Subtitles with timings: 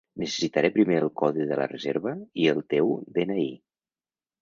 [0.21, 2.17] Necessitaré primer el codi de la reserva
[2.47, 3.51] i el teu de-ena-i.